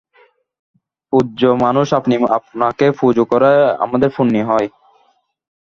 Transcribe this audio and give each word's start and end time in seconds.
পূজ্য 1.13 1.41
মানুষ 1.63 1.87
আপনি, 1.99 2.13
আপনাকে 2.37 2.85
পুজো 2.99 3.23
করে 3.31 3.51
আমাদের 3.85 4.09
পুণ্যি 4.15 4.41
হয়। 4.49 4.67